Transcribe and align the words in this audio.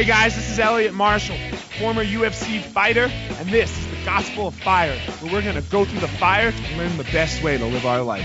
Hey 0.00 0.06
guys, 0.06 0.34
this 0.34 0.48
is 0.48 0.58
Eliot 0.58 0.94
Marshall, 0.94 1.36
former 1.78 2.02
UFC 2.02 2.62
fighter, 2.62 3.10
and 3.38 3.50
this 3.50 3.70
is 3.78 3.86
the 3.88 4.02
Gospel 4.02 4.48
of 4.48 4.54
Fire, 4.54 4.98
where 5.20 5.30
we're 5.30 5.42
going 5.42 5.62
to 5.62 5.70
go 5.70 5.84
through 5.84 6.00
the 6.00 6.08
fire 6.08 6.52
to 6.52 6.76
learn 6.78 6.96
the 6.96 7.04
best 7.04 7.42
way 7.42 7.58
to 7.58 7.66
live 7.66 7.84
our 7.84 8.00
life. 8.00 8.24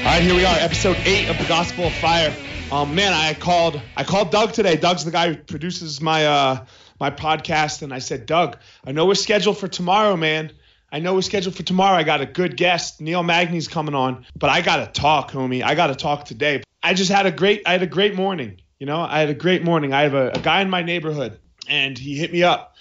All 0.00 0.12
right, 0.12 0.22
here 0.22 0.34
we 0.34 0.44
are, 0.44 0.58
episode 0.58 0.98
eight 1.06 1.30
of 1.30 1.38
the 1.38 1.46
Gospel 1.46 1.86
of 1.86 1.94
Fire. 1.94 2.36
Um, 2.70 2.94
man, 2.94 3.14
I 3.14 3.32
called 3.32 3.80
I 3.96 4.04
called 4.04 4.30
Doug 4.30 4.52
today. 4.52 4.76
Doug's 4.76 5.06
the 5.06 5.10
guy 5.10 5.32
who 5.32 5.36
produces 5.36 6.02
my 6.02 6.26
uh, 6.26 6.66
my 7.00 7.08
podcast, 7.10 7.80
and 7.80 7.94
I 7.94 8.00
said, 8.00 8.26
Doug, 8.26 8.58
I 8.84 8.92
know 8.92 9.06
we're 9.06 9.14
scheduled 9.14 9.56
for 9.56 9.68
tomorrow, 9.68 10.18
man. 10.18 10.52
I 10.96 10.98
know 10.98 11.12
we're 11.12 11.20
scheduled 11.20 11.54
for 11.54 11.62
tomorrow. 11.62 11.94
I 11.94 12.04
got 12.04 12.22
a 12.22 12.26
good 12.26 12.56
guest. 12.56 13.02
Neil 13.02 13.22
Magny's 13.22 13.68
coming 13.68 13.94
on, 13.94 14.24
but 14.34 14.48
I 14.48 14.62
gotta 14.62 14.90
talk, 14.90 15.30
homie. 15.30 15.62
I 15.62 15.74
gotta 15.74 15.94
talk 15.94 16.24
today. 16.24 16.62
I 16.82 16.94
just 16.94 17.12
had 17.12 17.26
a 17.26 17.30
great 17.30 17.64
I 17.66 17.72
had 17.72 17.82
a 17.82 17.86
great 17.86 18.14
morning. 18.14 18.62
You 18.78 18.86
know, 18.86 19.02
I 19.02 19.20
had 19.20 19.28
a 19.28 19.34
great 19.34 19.62
morning. 19.62 19.92
I 19.92 20.04
have 20.04 20.14
a, 20.14 20.30
a 20.30 20.38
guy 20.38 20.62
in 20.62 20.70
my 20.70 20.80
neighborhood, 20.80 21.38
and 21.68 21.98
he 21.98 22.16
hit 22.16 22.32
me 22.32 22.44
up, 22.44 22.76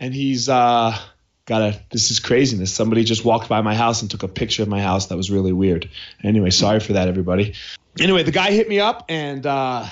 and 0.00 0.12
he's 0.12 0.48
uh 0.48 0.98
got 1.46 1.62
a 1.62 1.80
this 1.92 2.10
is 2.10 2.18
craziness. 2.18 2.72
Somebody 2.72 3.04
just 3.04 3.24
walked 3.24 3.48
by 3.48 3.60
my 3.60 3.76
house 3.76 4.02
and 4.02 4.10
took 4.10 4.24
a 4.24 4.28
picture 4.28 4.64
of 4.64 4.68
my 4.68 4.82
house. 4.82 5.06
That 5.06 5.16
was 5.16 5.30
really 5.30 5.52
weird. 5.52 5.88
Anyway, 6.24 6.50
sorry 6.50 6.80
for 6.80 6.94
that, 6.94 7.06
everybody. 7.06 7.54
Anyway, 8.00 8.24
the 8.24 8.32
guy 8.32 8.50
hit 8.50 8.68
me 8.68 8.80
up, 8.80 9.04
and 9.08 9.46
uh, 9.46 9.86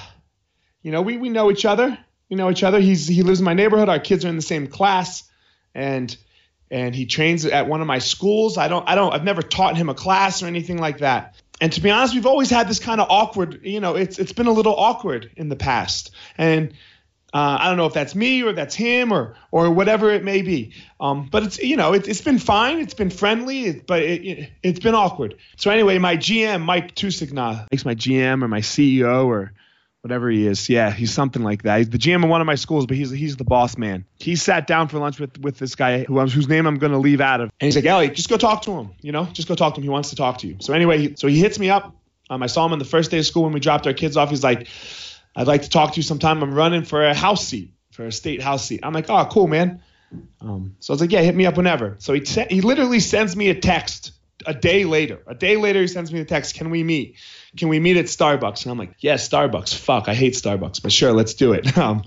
you 0.83 0.91
know, 0.91 1.03
we 1.03 1.17
we 1.17 1.29
know 1.29 1.49
each 1.49 1.65
other. 1.65 1.97
We 2.29 2.35
know 2.35 2.51
each 2.51 2.65
other. 2.65 2.81
He's 2.81 3.07
he 3.07 3.23
lives 3.23 3.39
in 3.39 3.45
my 3.45 3.55
neighborhood. 3.55 3.89
Our 3.89 4.01
kids 4.01 4.25
are 4.25 4.29
in 4.29 4.35
the 4.35 4.43
same 4.43 4.67
class, 4.67 5.23
and 5.77 6.17
and 6.71 6.95
he 6.95 7.07
trains 7.07 7.45
at 7.45 7.67
one 7.69 7.81
of 7.81 7.87
my 7.87 7.99
schools. 7.99 8.59
I 8.59 8.69
don't 8.69 8.89
I 8.89 8.95
don't 8.95 9.13
I've 9.13 9.25
never 9.25 9.43
taught 9.43 9.77
him 9.77 9.89
a 9.89 9.95
class 9.95 10.43
or 10.43 10.47
anything 10.47 10.79
like 10.79 10.99
that. 10.99 11.35
And 11.61 11.73
to 11.73 11.81
be 11.81 11.91
honest, 11.91 12.15
we've 12.15 12.27
always 12.27 12.51
had 12.51 12.69
this 12.69 12.79
kind 12.79 13.01
of 13.01 13.09
awkward, 13.11 13.61
you 13.65 13.81
know, 13.81 13.97
it's 13.97 14.19
it's 14.19 14.33
been 14.33 14.47
a 14.47 14.53
little 14.53 14.75
awkward 14.77 15.31
in 15.37 15.49
the 15.49 15.57
past. 15.57 16.13
And 16.37 16.75
uh, 17.35 17.59
I 17.61 17.69
don't 17.69 17.77
know 17.77 17.85
if 17.85 17.93
that's 17.93 18.15
me 18.15 18.43
or 18.43 18.53
that's 18.53 18.75
him 18.75 19.13
or 19.13 19.37
or 19.51 19.71
whatever 19.71 20.11
it 20.11 20.25
may 20.25 20.41
be. 20.43 20.73
Um, 20.99 21.29
but 21.31 21.43
it's 21.43 21.59
you 21.59 21.77
know 21.77 21.93
it, 21.93 22.09
it's 22.09 22.23
been 22.23 22.39
fine. 22.39 22.79
It's 22.79 22.95
been 22.95 23.11
friendly, 23.11 23.73
but 23.73 24.03
it, 24.03 24.25
it, 24.25 24.51
has 24.65 24.81
been 24.81 24.95
awkward. 24.95 25.37
So 25.57 25.71
anyway, 25.71 25.99
my 25.99 26.17
GM 26.17 26.63
Mike 26.63 26.95
Tusigna 26.95 27.67
makes 27.71 27.85
my 27.85 27.95
GM 27.95 28.43
or 28.43 28.49
my 28.49 28.61
CEO 28.61 29.27
or 29.27 29.53
whatever 30.03 30.31
he 30.31 30.47
is. 30.47 30.69
Yeah, 30.69 30.91
he's 30.91 31.13
something 31.13 31.43
like 31.43 31.63
that. 31.63 31.79
He's 31.79 31.91
the 31.91 31.99
GM 31.99 32.25
of 32.25 32.31
one 32.31 32.41
of 32.41 32.47
my 32.47 32.55
schools, 32.55 32.87
but 32.87 32.97
he's 32.97 33.11
he's 33.11 33.37
the 33.37 33.45
boss 33.45 33.77
man. 33.77 34.05
He 34.19 34.37
sat 34.37 34.67
down 34.67 34.89
for 34.89 34.99
lunch 34.99 35.19
with 35.19 35.39
with 35.39 35.59
this 35.59 35.75
guy 35.75 36.05
who 36.05 36.19
whose 36.21 36.49
name 36.49 36.67
I'm 36.67 36.79
going 36.79 36.93
to 36.93 36.99
leave 36.99 37.21
out 37.21 37.41
of, 37.41 37.51
and 37.61 37.67
he's 37.67 37.77
like, 37.77 37.85
Ellie, 37.85 38.09
just 38.11 38.29
go 38.29 38.37
talk 38.37 38.63
to 38.63 38.73
him. 38.73 38.91
You 39.01 39.13
know, 39.13 39.25
just 39.27 39.49
go 39.49 39.55
talk 39.55 39.75
to 39.75 39.81
him. 39.81 39.85
He 39.85 39.91
wants 39.91 40.11
to 40.11 40.17
talk 40.17 40.39
to 40.39 40.47
you. 40.47 40.57
So 40.61 40.73
anyway, 40.73 41.15
so 41.15 41.27
he 41.27 41.39
hits 41.39 41.59
me 41.59 41.71
up. 41.71 41.95
Um, 42.31 42.43
I 42.43 42.47
saw 42.47 42.67
him 42.67 42.73
on 42.73 42.79
the 42.79 42.85
first 42.85 43.11
day 43.11 43.19
of 43.19 43.27
school 43.27 43.45
when 43.45 43.53
we 43.53 43.61
dropped 43.61 43.87
our 43.87 43.95
kids 43.95 44.17
off. 44.17 44.31
He's 44.31 44.45
like, 44.45 44.69
I'd 45.35 45.47
like 45.47 45.63
to 45.63 45.71
talk 45.71 45.93
to 45.93 45.97
you 45.97 46.03
sometime. 46.03 46.43
I'm 46.43 46.55
running 46.55 46.85
for 46.85 47.05
a 47.05 47.15
house 47.15 47.47
seat, 47.47 47.73
for 47.93 48.07
a 48.07 48.13
state 48.13 48.43
house 48.43 48.65
seat. 48.67 48.81
I'm 48.83 48.93
like, 48.93 49.09
oh, 49.09 49.27
cool, 49.31 49.47
man. 49.47 49.83
Um, 50.41 50.77
so 50.81 50.93
I 50.93 50.95
was 50.95 51.01
like, 51.01 51.13
yeah, 51.13 51.23
hit 51.23 51.35
me 51.35 51.47
up 51.47 51.57
whenever. 51.57 51.97
So 51.99 52.13
he 52.13 52.21
te- 52.21 52.47
he 52.49 52.61
literally 52.61 53.01
sends 53.01 53.37
me 53.37 53.49
a 53.51 53.55
text 53.55 54.13
a 54.47 54.55
day 54.55 54.85
later. 54.85 55.21
A 55.27 55.35
day 55.35 55.57
later, 55.57 55.81
he 55.81 55.87
sends 55.87 56.13
me 56.13 56.21
a 56.21 56.25
text. 56.25 56.55
Can 56.55 56.71
we 56.71 56.83
meet? 56.83 57.17
Can 57.57 57.69
we 57.69 57.81
meet 57.81 57.97
at 57.97 58.07
Starbucks? 58.07 58.63
And 58.63 58.73
I'm 58.73 58.79
like, 58.79 58.95
yeah, 59.01 59.15
Starbucks. 59.15 59.75
Fuck, 59.75 60.09
I 60.09 60.15
hate 60.15 60.35
Starbucks, 60.35 60.83
but 60.83 60.93
sure, 60.93 61.13
let's 61.13 61.35
do 61.35 61.53
it. 61.53 61.67
Um, 61.79 62.03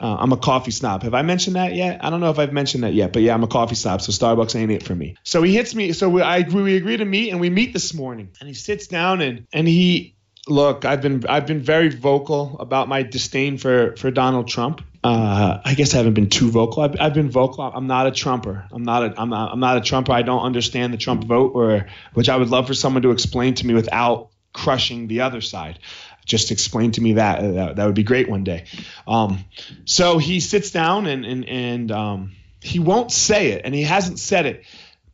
uh, 0.00 0.16
I'm 0.18 0.32
a 0.32 0.36
coffee 0.36 0.72
snob. 0.72 1.04
Have 1.04 1.14
I 1.14 1.22
mentioned 1.22 1.54
that 1.54 1.74
yet? 1.74 2.04
I 2.04 2.10
don't 2.10 2.18
know 2.18 2.30
if 2.30 2.38
I've 2.40 2.52
mentioned 2.52 2.82
that 2.82 2.92
yet, 2.92 3.12
but 3.12 3.22
yeah, 3.22 3.34
I'm 3.34 3.44
a 3.44 3.46
coffee 3.46 3.76
snob, 3.76 4.02
so 4.02 4.10
Starbucks 4.10 4.56
ain't 4.56 4.72
it 4.72 4.82
for 4.82 4.96
me. 4.96 5.16
So 5.22 5.42
he 5.42 5.54
hits 5.54 5.76
me. 5.76 5.92
So 5.92 6.08
we, 6.08 6.22
I 6.22 6.40
we 6.40 6.76
agree 6.76 6.96
to 6.96 7.04
meet, 7.04 7.30
and 7.30 7.40
we 7.40 7.50
meet 7.50 7.72
this 7.72 7.94
morning. 7.94 8.30
And 8.40 8.48
he 8.48 8.54
sits 8.54 8.88
down 8.88 9.20
and 9.20 9.46
and 9.52 9.68
he 9.68 10.16
look. 10.48 10.84
I've 10.84 11.02
been 11.02 11.24
I've 11.28 11.46
been 11.46 11.60
very 11.60 11.88
vocal 11.88 12.56
about 12.60 12.88
my 12.88 13.02
disdain 13.02 13.58
for 13.58 13.96
for 13.96 14.10
Donald 14.10 14.48
Trump. 14.48 14.82
Uh, 15.04 15.60
I 15.64 15.74
guess 15.74 15.94
I 15.94 15.96
haven't 15.96 16.14
been 16.14 16.30
too 16.30 16.50
vocal. 16.50 16.84
I've, 16.84 17.00
I've, 17.00 17.14
been 17.14 17.28
vocal. 17.28 17.64
I'm 17.64 17.88
not 17.88 18.06
a 18.06 18.12
Trumper. 18.12 18.68
I'm 18.70 18.84
not 18.84 19.02
a 19.02 19.20
I'm 19.20 19.30
not 19.30 19.52
I'm 19.52 19.60
not 19.60 19.76
a 19.76 19.80
Trumper. 19.80 20.12
I 20.12 20.22
don't 20.22 20.42
understand 20.42 20.92
the 20.92 20.98
Trump 20.98 21.24
vote, 21.24 21.52
or 21.54 21.86
which 22.14 22.28
I 22.28 22.36
would 22.36 22.50
love 22.50 22.68
for 22.68 22.74
someone 22.74 23.02
to 23.02 23.10
explain 23.10 23.54
to 23.54 23.66
me 23.66 23.74
without 23.74 24.30
crushing 24.52 25.08
the 25.08 25.22
other 25.22 25.40
side 25.40 25.78
just 26.24 26.50
explain 26.50 26.92
to 26.92 27.00
me 27.00 27.14
that 27.14 27.40
that, 27.40 27.76
that 27.76 27.86
would 27.86 27.94
be 27.94 28.02
great 28.02 28.28
one 28.28 28.44
day 28.44 28.64
um, 29.08 29.38
so 29.86 30.18
he 30.18 30.40
sits 30.40 30.70
down 30.70 31.06
and 31.06 31.24
and 31.24 31.48
and 31.48 31.90
um, 31.90 32.32
he 32.60 32.78
won't 32.78 33.10
say 33.10 33.48
it 33.52 33.62
and 33.64 33.74
he 33.74 33.82
hasn't 33.82 34.18
said 34.18 34.46
it 34.46 34.64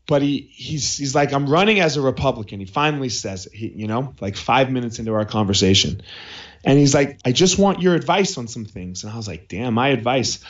but 0.08 0.22
he 0.22 0.50
he's 0.52 0.96
he's 0.96 1.14
like 1.14 1.32
I'm 1.32 1.46
running 1.46 1.78
as 1.78 1.96
a 1.96 2.00
Republican. 2.00 2.58
He 2.58 2.66
finally 2.66 3.10
says 3.10 3.46
it. 3.46 3.52
He, 3.52 3.68
you 3.68 3.86
know, 3.86 4.14
like 4.20 4.36
five 4.36 4.72
minutes 4.72 4.98
into 4.98 5.14
our 5.14 5.24
conversation, 5.24 6.02
and 6.64 6.78
he's 6.78 6.94
like, 6.94 7.20
I 7.24 7.30
just 7.30 7.58
want 7.58 7.80
your 7.80 7.94
advice 7.94 8.36
on 8.38 8.48
some 8.48 8.64
things. 8.64 9.04
And 9.04 9.12
I 9.12 9.16
was 9.16 9.28
like, 9.28 9.46
damn, 9.46 9.74
my 9.74 9.88
advice. 9.88 10.40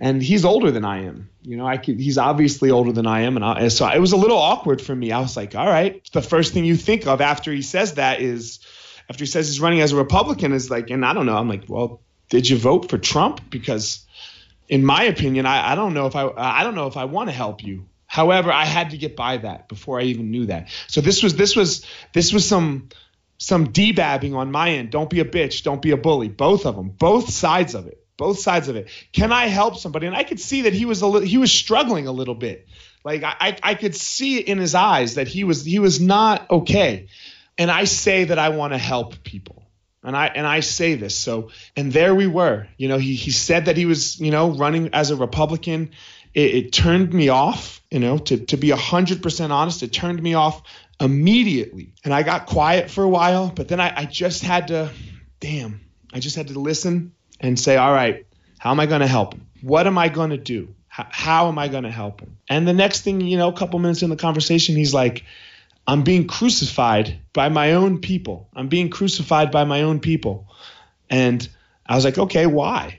And 0.00 0.22
he's 0.22 0.44
older 0.44 0.70
than 0.70 0.84
I 0.84 1.06
am. 1.06 1.28
You 1.42 1.56
know, 1.56 1.66
I 1.66 1.76
could, 1.76 1.98
he's 1.98 2.18
obviously 2.18 2.70
older 2.70 2.92
than 2.92 3.06
I 3.06 3.22
am, 3.22 3.36
and 3.36 3.44
I, 3.44 3.68
so 3.68 3.88
it 3.88 3.98
was 3.98 4.12
a 4.12 4.16
little 4.16 4.38
awkward 4.38 4.80
for 4.80 4.94
me. 4.94 5.10
I 5.10 5.20
was 5.20 5.36
like, 5.36 5.56
all 5.56 5.66
right. 5.66 6.08
The 6.12 6.22
first 6.22 6.52
thing 6.52 6.64
you 6.64 6.76
think 6.76 7.06
of 7.06 7.20
after 7.20 7.50
he 7.50 7.62
says 7.62 7.94
that 7.94 8.20
is, 8.20 8.60
after 9.10 9.22
he 9.22 9.26
says 9.26 9.48
he's 9.48 9.60
running 9.60 9.80
as 9.80 9.92
a 9.92 9.96
Republican, 9.96 10.52
is 10.52 10.70
like, 10.70 10.90
and 10.90 11.04
I 11.04 11.14
don't 11.14 11.26
know. 11.26 11.36
I'm 11.36 11.48
like, 11.48 11.64
well, 11.66 12.00
did 12.28 12.48
you 12.48 12.58
vote 12.58 12.90
for 12.90 12.98
Trump? 12.98 13.50
Because 13.50 14.06
in 14.68 14.84
my 14.84 15.04
opinion, 15.04 15.46
I, 15.46 15.72
I 15.72 15.74
don't 15.74 15.94
know 15.94 16.06
if 16.06 16.14
I 16.14 16.28
I 16.36 16.62
don't 16.62 16.74
know 16.74 16.86
if 16.86 16.96
I 16.96 17.06
want 17.06 17.28
to 17.28 17.34
help 17.34 17.64
you. 17.64 17.86
However, 18.08 18.50
I 18.50 18.64
had 18.64 18.90
to 18.90 18.98
get 18.98 19.14
by 19.14 19.36
that 19.36 19.68
before 19.68 20.00
I 20.00 20.04
even 20.04 20.30
knew 20.30 20.46
that. 20.46 20.70
So 20.88 21.00
this 21.00 21.22
was 21.22 21.36
this 21.36 21.54
was 21.54 21.84
this 22.14 22.32
was 22.32 22.48
some 22.48 22.88
some 23.36 23.70
debabbing 23.70 24.34
on 24.34 24.50
my 24.50 24.70
end. 24.70 24.90
Don't 24.90 25.10
be 25.10 25.20
a 25.20 25.24
bitch. 25.24 25.62
Don't 25.62 25.82
be 25.82 25.92
a 25.92 25.96
bully. 25.96 26.28
Both 26.28 26.66
of 26.66 26.74
them. 26.74 26.88
Both 26.88 27.30
sides 27.30 27.74
of 27.74 27.86
it. 27.86 28.02
Both 28.16 28.40
sides 28.40 28.68
of 28.68 28.76
it. 28.76 28.88
Can 29.12 29.30
I 29.30 29.46
help 29.46 29.76
somebody? 29.76 30.06
And 30.06 30.16
I 30.16 30.24
could 30.24 30.40
see 30.40 30.62
that 30.62 30.72
he 30.72 30.86
was 30.86 31.02
a 31.02 31.06
little, 31.06 31.28
he 31.28 31.38
was 31.38 31.52
struggling 31.52 32.08
a 32.08 32.12
little 32.12 32.34
bit. 32.34 32.66
Like 33.04 33.22
I 33.22 33.56
I 33.62 33.74
could 33.74 33.94
see 33.94 34.38
it 34.38 34.48
in 34.48 34.58
his 34.58 34.74
eyes 34.74 35.14
that 35.14 35.28
he 35.28 35.44
was 35.44 35.64
he 35.64 35.78
was 35.78 36.00
not 36.00 36.50
okay. 36.50 37.08
And 37.58 37.70
I 37.70 37.84
say 37.84 38.24
that 38.24 38.38
I 38.38 38.48
want 38.48 38.72
to 38.72 38.78
help 38.78 39.22
people. 39.22 39.64
And 40.02 40.16
I 40.16 40.26
and 40.28 40.46
I 40.46 40.60
say 40.60 40.94
this. 40.94 41.14
So 41.14 41.50
and 41.76 41.92
there 41.92 42.14
we 42.14 42.26
were. 42.26 42.66
You 42.78 42.88
know, 42.88 42.98
he 42.98 43.14
he 43.14 43.30
said 43.30 43.66
that 43.66 43.76
he 43.76 43.84
was, 43.84 44.18
you 44.18 44.30
know, 44.30 44.50
running 44.50 44.90
as 44.94 45.10
a 45.10 45.16
Republican 45.16 45.90
it, 46.38 46.54
it 46.54 46.72
turned 46.72 47.12
me 47.12 47.28
off. 47.28 47.80
You 47.90 48.00
know, 48.00 48.18
to 48.18 48.36
to 48.46 48.56
be 48.56 48.70
hundred 48.70 49.22
percent 49.22 49.52
honest, 49.52 49.82
it 49.82 49.92
turned 49.92 50.22
me 50.22 50.34
off 50.34 50.62
immediately. 51.00 51.94
And 52.04 52.12
I 52.12 52.22
got 52.22 52.46
quiet 52.46 52.90
for 52.90 53.02
a 53.02 53.08
while, 53.08 53.50
but 53.54 53.68
then 53.68 53.80
I, 53.80 53.92
I 53.96 54.04
just 54.04 54.42
had 54.42 54.68
to, 54.68 54.90
damn, 55.40 55.80
I 56.12 56.20
just 56.20 56.36
had 56.36 56.48
to 56.48 56.58
listen 56.58 57.12
and 57.40 57.58
say, 57.58 57.76
all 57.76 57.92
right, 57.92 58.26
how 58.58 58.72
am 58.72 58.80
I 58.80 58.86
going 58.86 59.00
to 59.00 59.06
help 59.06 59.34
him? 59.34 59.46
What 59.62 59.86
am 59.86 59.96
I 59.96 60.08
going 60.08 60.30
to 60.30 60.36
do? 60.36 60.74
How, 60.88 61.06
how 61.08 61.48
am 61.48 61.58
I 61.58 61.68
going 61.68 61.84
to 61.84 61.90
help 61.90 62.20
him? 62.20 62.36
And 62.48 62.66
the 62.66 62.72
next 62.72 63.02
thing, 63.02 63.20
you 63.20 63.38
know, 63.38 63.48
a 63.48 63.56
couple 63.56 63.78
minutes 63.78 64.02
in 64.02 64.10
the 64.10 64.16
conversation, 64.16 64.76
he's 64.76 64.92
like, 64.92 65.24
I'm 65.86 66.02
being 66.02 66.26
crucified 66.26 67.18
by 67.32 67.48
my 67.48 67.72
own 67.72 68.00
people. 68.00 68.48
I'm 68.54 68.68
being 68.68 68.90
crucified 68.90 69.50
by 69.50 69.64
my 69.64 69.82
own 69.82 70.00
people. 70.00 70.48
And 71.08 71.48
I 71.86 71.94
was 71.94 72.04
like, 72.04 72.18
okay, 72.18 72.46
why? 72.46 72.98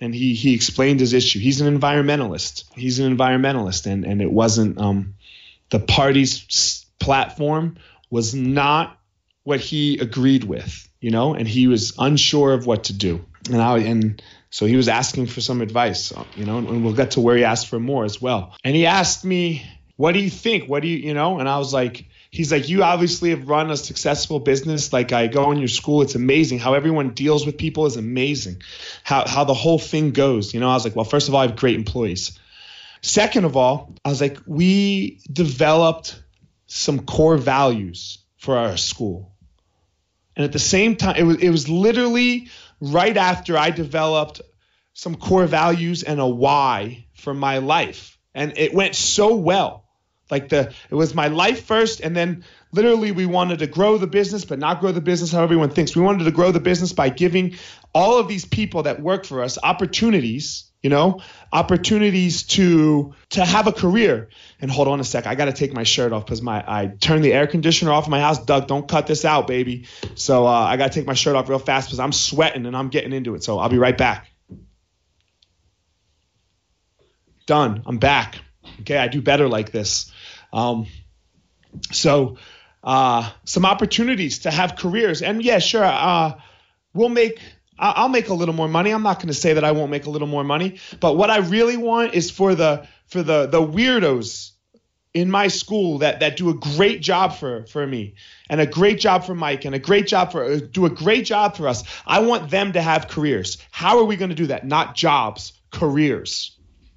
And 0.00 0.14
he 0.14 0.34
he 0.34 0.54
explained 0.54 1.00
his 1.00 1.12
issue. 1.12 1.38
He's 1.38 1.60
an 1.60 1.78
environmentalist. 1.78 2.64
He's 2.74 2.98
an 2.98 3.16
environmentalist, 3.16 3.86
and 3.86 4.04
and 4.04 4.22
it 4.22 4.30
wasn't 4.30 4.78
um, 4.78 5.14
the 5.70 5.80
party's 5.80 6.84
platform 6.98 7.76
was 8.10 8.34
not 8.34 8.98
what 9.44 9.60
he 9.60 9.98
agreed 9.98 10.44
with, 10.44 10.88
you 11.00 11.10
know, 11.10 11.34
and 11.34 11.46
he 11.46 11.66
was 11.66 11.94
unsure 11.98 12.52
of 12.52 12.66
what 12.66 12.84
to 12.84 12.92
do. 12.92 13.24
And 13.50 13.60
I 13.60 13.78
and 13.78 14.22
so 14.50 14.66
he 14.66 14.76
was 14.76 14.88
asking 14.88 15.26
for 15.26 15.40
some 15.40 15.62
advice, 15.62 16.12
you 16.36 16.44
know, 16.44 16.58
and 16.58 16.84
we'll 16.84 16.94
get 16.94 17.12
to 17.12 17.20
where 17.20 17.36
he 17.36 17.44
asked 17.44 17.68
for 17.68 17.78
more 17.78 18.04
as 18.04 18.20
well. 18.20 18.54
And 18.64 18.74
he 18.74 18.86
asked 18.86 19.24
me, 19.24 19.64
"What 20.00 20.12
do 20.12 20.20
you 20.20 20.30
think? 20.30 20.66
What 20.66 20.80
do 20.80 20.88
you, 20.88 20.96
you 20.96 21.12
know?" 21.12 21.40
And 21.40 21.46
I 21.46 21.58
was 21.58 21.74
like, 21.74 22.06
he's 22.30 22.50
like, 22.50 22.70
you 22.70 22.82
obviously 22.82 23.30
have 23.30 23.48
run 23.48 23.70
a 23.70 23.76
successful 23.76 24.40
business. 24.40 24.94
Like 24.94 25.12
I 25.12 25.26
go 25.26 25.50
in 25.52 25.58
your 25.58 25.68
school, 25.68 26.00
it's 26.00 26.14
amazing 26.14 26.58
how 26.58 26.72
everyone 26.72 27.10
deals 27.10 27.44
with 27.44 27.58
people 27.58 27.84
is 27.84 27.96
amazing. 27.96 28.62
How 29.04 29.28
how 29.28 29.44
the 29.44 29.54
whole 29.54 29.78
thing 29.78 30.12
goes. 30.12 30.54
You 30.54 30.60
know, 30.60 30.70
I 30.70 30.74
was 30.74 30.84
like, 30.84 30.96
well, 30.96 31.04
first 31.04 31.28
of 31.28 31.34
all, 31.34 31.42
I 31.42 31.46
have 31.46 31.56
great 31.56 31.76
employees. 31.76 32.38
Second 33.02 33.44
of 33.44 33.58
all, 33.58 33.94
I 34.02 34.08
was 34.08 34.22
like, 34.22 34.38
we 34.46 35.20
developed 35.30 36.18
some 36.66 37.00
core 37.00 37.36
values 37.36 38.18
for 38.38 38.56
our 38.56 38.78
school. 38.78 39.34
And 40.34 40.44
at 40.44 40.52
the 40.52 40.58
same 40.58 40.96
time, 40.96 41.16
it 41.16 41.24
was 41.24 41.36
it 41.36 41.50
was 41.50 41.68
literally 41.68 42.48
right 42.80 43.18
after 43.18 43.58
I 43.58 43.70
developed 43.70 44.40
some 44.94 45.14
core 45.14 45.46
values 45.46 46.04
and 46.04 46.20
a 46.20 46.26
why 46.26 47.04
for 47.14 47.34
my 47.34 47.58
life. 47.58 48.18
And 48.34 48.56
it 48.56 48.72
went 48.72 48.94
so 48.94 49.34
well 49.36 49.89
like 50.30 50.48
the 50.48 50.72
it 50.90 50.94
was 50.94 51.14
my 51.14 51.28
life 51.28 51.64
first, 51.64 52.00
and 52.00 52.16
then 52.16 52.44
literally 52.72 53.12
we 53.12 53.26
wanted 53.26 53.60
to 53.60 53.66
grow 53.66 53.98
the 53.98 54.06
business, 54.06 54.44
but 54.44 54.58
not 54.58 54.80
grow 54.80 54.92
the 54.92 55.00
business 55.00 55.32
how 55.32 55.42
everyone 55.42 55.70
thinks. 55.70 55.94
We 55.94 56.02
wanted 56.02 56.24
to 56.24 56.30
grow 56.30 56.52
the 56.52 56.60
business 56.60 56.92
by 56.92 57.08
giving 57.08 57.56
all 57.94 58.18
of 58.18 58.28
these 58.28 58.44
people 58.44 58.84
that 58.84 59.00
work 59.00 59.24
for 59.24 59.42
us 59.42 59.58
opportunities 59.62 60.70
you 60.82 60.88
know 60.90 61.20
opportunities 61.52 62.44
to 62.44 63.14
to 63.30 63.44
have 63.44 63.66
a 63.66 63.72
career. 63.72 64.28
And 64.60 64.70
hold 64.70 64.88
on 64.88 65.00
a 65.00 65.04
sec 65.04 65.26
i 65.26 65.34
gotta 65.34 65.52
take 65.52 65.72
my 65.72 65.82
shirt 65.84 66.12
off 66.12 66.24
because 66.24 66.42
my 66.42 66.64
i 66.66 66.86
turned 66.86 67.24
the 67.24 67.32
air 67.32 67.46
conditioner 67.46 67.92
off 67.92 68.06
in 68.06 68.10
my 68.10 68.20
house. 68.20 68.42
Doug 68.44 68.66
don't 68.66 68.88
cut 68.88 69.06
this 69.06 69.24
out 69.24 69.46
baby. 69.46 69.86
So 70.14 70.46
uh, 70.46 70.50
i 70.50 70.76
gotta 70.76 70.92
take 70.92 71.06
my 71.06 71.14
shirt 71.14 71.36
off 71.36 71.48
real 71.48 71.58
fast 71.58 71.88
because 71.88 72.00
i'm 72.00 72.12
sweating 72.12 72.66
and 72.66 72.76
i'm 72.76 72.88
getting 72.88 73.12
into 73.12 73.34
it. 73.34 73.44
So 73.44 73.58
i'll 73.58 73.68
be 73.68 73.78
right 73.78 73.96
back. 73.96 74.28
Done. 77.46 77.82
I'm 77.86 77.98
back. 77.98 78.38
Okay 78.80 78.96
i 78.96 79.08
do 79.08 79.20
better 79.20 79.48
like 79.48 79.72
this 79.72 80.12
um, 80.52 80.86
so 81.92 82.36
uh, 82.82 83.30
some 83.44 83.64
opportunities 83.64 84.40
to 84.40 84.50
have 84.50 84.76
careers 84.76 85.22
and 85.22 85.42
yeah 85.42 85.58
sure 85.58 85.84
uh, 85.84 86.34
we'll 86.94 87.08
make 87.08 87.40
I'll 87.80 88.10
make 88.10 88.28
a 88.28 88.34
little 88.34 88.54
more 88.54 88.68
money. 88.68 88.90
I'm 88.90 89.02
not 89.02 89.16
going 89.16 89.28
to 89.28 89.34
say 89.34 89.54
that 89.54 89.64
I 89.64 89.72
won't 89.72 89.90
make 89.90 90.04
a 90.04 90.10
little 90.10 90.28
more 90.28 90.44
money, 90.44 90.78
but 91.00 91.16
what 91.16 91.30
I 91.30 91.38
really 91.38 91.78
want 91.78 92.14
is 92.14 92.30
for 92.30 92.54
the 92.54 92.86
for 93.06 93.22
the 93.22 93.46
the 93.46 93.60
weirdos 93.60 94.50
in 95.12 95.30
my 95.30 95.48
school 95.48 95.98
that 95.98 96.20
that 96.20 96.36
do 96.36 96.50
a 96.50 96.54
great 96.54 97.00
job 97.00 97.34
for 97.34 97.64
for 97.66 97.84
me 97.86 98.14
and 98.48 98.60
a 98.60 98.66
great 98.66 99.00
job 99.00 99.24
for 99.24 99.34
Mike 99.34 99.64
and 99.64 99.74
a 99.74 99.78
great 99.78 100.06
job 100.06 100.30
for 100.30 100.58
do 100.58 100.86
a 100.86 100.90
great 100.90 101.24
job 101.24 101.56
for 101.56 101.66
us. 101.66 101.82
I 102.06 102.20
want 102.20 102.50
them 102.50 102.72
to 102.72 102.82
have 102.82 103.08
careers. 103.08 103.58
How 103.70 103.98
are 103.98 104.04
we 104.04 104.16
going 104.16 104.28
to 104.28 104.36
do 104.36 104.46
that? 104.48 104.66
Not 104.66 104.94
jobs, 104.94 105.54
careers. 105.70 106.56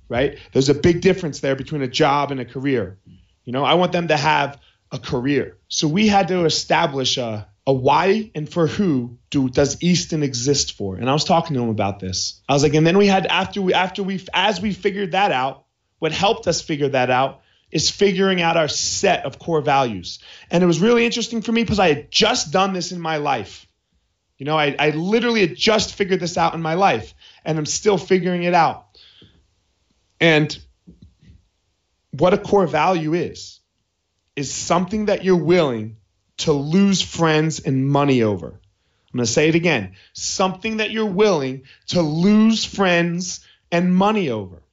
Right? 0.09 0.37
There's 0.51 0.69
a 0.69 0.75
big 0.75 1.01
difference 1.01 1.39
there 1.39 1.55
between 1.55 1.81
a 1.81 1.87
job 1.87 2.29
and 2.29 2.39
a 2.39 2.45
career. 2.45 2.99
You 3.43 3.53
know, 3.53 3.63
I 3.63 3.75
want 3.75 3.91
them 3.91 4.07
to 4.07 4.17
have 4.17 4.59
a 4.91 4.99
career. 4.99 5.57
So 5.67 5.87
we 5.87 6.07
had 6.07 6.27
to 6.29 6.45
establish 6.45 7.17
a 7.17 7.47
a 7.65 7.73
why 7.73 8.29
and 8.35 8.49
for 8.49 8.67
who 8.67 9.17
do 9.29 9.49
does 9.49 9.81
Easton 9.81 10.21
exist 10.21 10.73
for? 10.73 10.97
And 10.97 11.09
I 11.09 11.13
was 11.13 11.23
talking 11.23 11.55
to 11.55 11.63
him 11.63 11.69
about 11.69 11.99
this. 11.99 12.41
I 12.47 12.53
was 12.53 12.63
like, 12.63 12.73
and 12.73 12.85
then 12.85 12.97
we 12.97 13.07
had 13.07 13.25
after 13.25 13.61
we 13.61 13.73
after 13.73 14.03
we 14.03 14.23
as 14.33 14.59
we 14.59 14.73
figured 14.73 15.11
that 15.11 15.31
out, 15.31 15.65
what 15.99 16.11
helped 16.11 16.47
us 16.47 16.61
figure 16.61 16.89
that 16.89 17.09
out 17.09 17.41
is 17.71 17.89
figuring 17.89 18.41
out 18.41 18.57
our 18.57 18.67
set 18.67 19.25
of 19.25 19.39
core 19.39 19.61
values. 19.61 20.19
And 20.51 20.63
it 20.63 20.67
was 20.67 20.79
really 20.79 21.05
interesting 21.05 21.41
for 21.41 21.51
me 21.51 21.63
because 21.63 21.79
I 21.79 21.87
had 21.87 22.11
just 22.11 22.51
done 22.51 22.73
this 22.73 22.91
in 22.91 22.99
my 22.99 23.17
life. 23.17 23.65
You 24.37 24.45
know, 24.45 24.57
I, 24.57 24.75
I 24.77 24.89
literally 24.89 25.41
had 25.41 25.55
just 25.55 25.95
figured 25.95 26.19
this 26.19 26.37
out 26.37 26.53
in 26.53 26.61
my 26.61 26.73
life, 26.73 27.15
and 27.45 27.57
I'm 27.57 27.65
still 27.65 27.97
figuring 27.97 28.43
it 28.43 28.53
out. 28.53 28.99
And 30.19 30.57
what 32.13 32.33
a 32.33 32.37
core 32.37 32.67
value 32.67 33.13
is, 33.13 33.59
is 34.35 34.53
something 34.53 35.05
that 35.07 35.23
you're 35.23 35.35
willing 35.35 35.97
to 36.37 36.53
lose 36.53 37.01
friends 37.01 37.59
and 37.59 37.87
money 37.87 38.23
over. 38.23 38.47
I'm 38.47 39.17
going 39.17 39.25
to 39.25 39.31
say 39.31 39.49
it 39.49 39.55
again 39.55 39.93
something 40.13 40.77
that 40.77 40.91
you're 40.91 41.05
willing 41.05 41.63
to 41.87 42.01
lose 42.01 42.65
friends 42.65 43.45
and 43.71 43.95
money 43.95 44.29
over 44.29 44.63